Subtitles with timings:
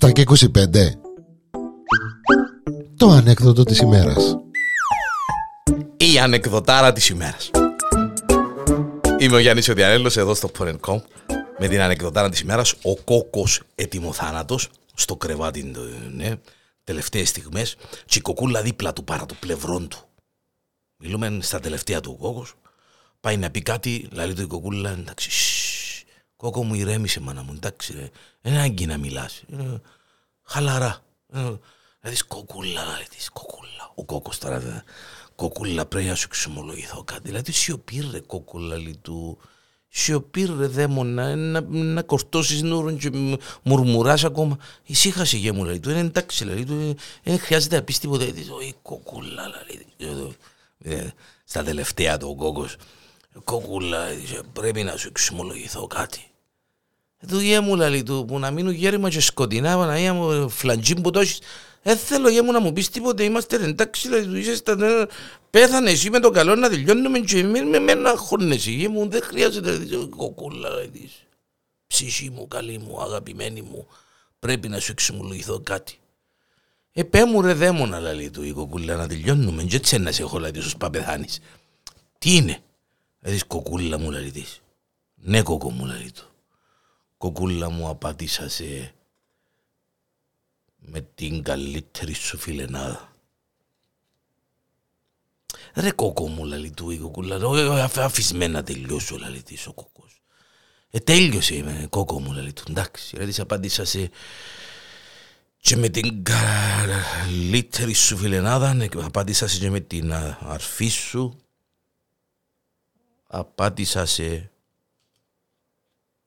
[0.00, 0.92] 7 και 25
[2.96, 4.36] Το ανέκδοτο της ημέρας.
[5.96, 7.50] Η ανεκδοτάρα της ημέρας.
[9.18, 11.00] Είμαι ο Γιάννης Οδιανέλος εδώ στο Porn.com
[11.58, 15.72] με την ανεκδοτάρα της ημέρας ο κόκκος έτοιμοθάνατος στο κρεβάτι
[16.14, 16.32] ναι,
[16.84, 17.76] τελευταίες στιγμές.
[18.06, 19.98] Και η κοκούλα δίπλα του παρά το πλευρό του.
[20.96, 22.54] Μιλούμε στα τελευταία του ο κόκκος
[23.20, 25.30] πάει να πει κάτι, λέει του η κοκούλα εντάξει
[26.38, 28.10] Κόκο μου ηρέμησε μάνα μου, εντάξει ρε.
[28.40, 29.42] Δεν είναι άγκη να μιλάς.
[29.52, 29.80] Ε,
[30.42, 31.04] χαλαρά.
[31.32, 31.38] Ε,
[32.00, 33.92] να δεις κοκούλα, να δεις κοκούλα.
[33.94, 34.70] Ο κόκκος τώρα, δε,
[35.34, 37.20] κοκούλα πρέπει να σου εξομολογηθώ κάτι.
[37.22, 39.38] Δηλαδή σιωπή ρε κοκούλα λέει του.
[39.88, 44.58] Σιωπή ρε δαίμονα, να, να κορτώσεις νουρούν και μουρμουράς ακόμα.
[44.84, 48.24] Ησύχασε γε μου λέει του, είναι εντάξει λέει του, δεν χρειάζεται να πεις τίποτα.
[48.58, 49.86] Όχι κοκούλα λέει.
[50.78, 51.08] Ε,
[51.44, 52.76] στα τελευταία του ο κόκκος.
[53.44, 54.06] Κοκούλα,
[54.52, 56.30] πρέπει να σου εξομολογηθώ κάτι.
[57.20, 61.20] Δουλειά μου λέει του που να μείνουν γέρημα και σκοτεινά, Παναγία μου, φλαντζί που το
[61.20, 61.40] έχεις.
[61.82, 64.76] Δεν θέλω για μου να μου πεις τίποτε, είμαστε εντάξει, λέει του, είσαι στα...
[65.50, 69.22] Πέθανε εσύ με το καλό να τελειώνουμε και μην με μένα χώνεσαι, γε μου, δεν
[69.22, 71.10] χρειάζεται, λέει, κοκούλα, λέει,
[71.86, 73.86] ψυχή μου, καλή μου, αγαπημένη μου,
[74.38, 75.98] πρέπει να σου εξομολογηθώ κάτι.
[76.92, 80.22] Ε, πέ μου ρε δαίμονα, λέει του, η κοκούλα, να τελειώνουμε και έτσι να σε
[80.22, 81.40] έχω, λέει, σου παπεθάνεις.
[82.18, 82.62] Τι είναι,
[83.18, 84.62] δηλαδή, κοκούλα μου, λέει της.
[85.14, 86.28] Ναι, κοκό μου, λέει του
[87.18, 88.94] κοκούλα μου απάντησα σε
[90.78, 93.12] με την καλύτερη σου φιλενάδα.
[95.74, 97.38] Ρε κόκο μου λαλή του η κοκούλα,
[97.96, 100.22] αφισμένα τελειώσω λαλή της ο κόκος.
[100.90, 104.10] Ε τέλειωσε είμαι κόκο μου λαλή του, εντάξει, ρε της απάντησα σε
[105.56, 111.40] και με την καλύτερη σου φιλενάδα, ναι, απάντησα σε και με την αρφή σου,
[113.30, 114.50] απάντησα σε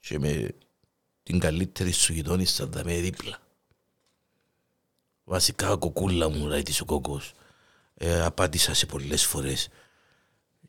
[0.00, 0.54] και με
[1.22, 3.38] την καλύτερη σου γειτόνισσα θα με δίπλα.
[5.24, 7.32] Βασικά κοκούλα μου, λέει της ο κόκκος.
[7.94, 9.68] Ε, απάντησα σε πολλές φορές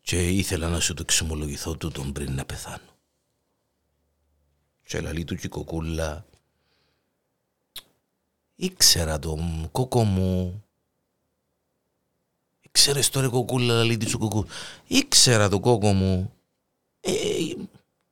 [0.02, 2.98] και ήθελα να σου το εξομολογηθώ τούτον πριν να πεθάνω.
[4.86, 6.26] Και λαλή του και η κοκούλα
[8.56, 10.64] ήξερα τον κόκκο μου
[12.80, 14.46] Ήξερες τώρα κοκούλα λαλή της ο κόκκο
[14.88, 16.34] Ήξερα το κόκκο μου
[17.02, 17.12] ε,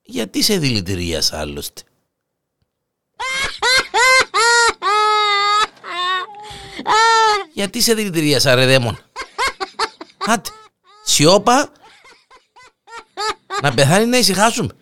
[0.02, 1.82] γιατί σε δηλητηρίασα άλλωστε;
[7.54, 9.00] Γιατί σε δηλητηρίασα ρε δαίμον;
[10.26, 10.50] Άντε,
[11.04, 11.72] σιώπα,
[13.62, 14.74] να πεθάνει να ησυχάσουμε.